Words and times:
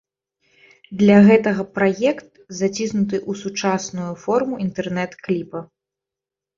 Для 1.01 1.17
гэтага 1.27 1.65
праект 1.75 2.33
заціснуты 2.61 3.17
ў 3.29 3.45
сучасную 3.45 4.11
форму 4.27 4.55
інтэрнэт-кліпа. 4.69 5.59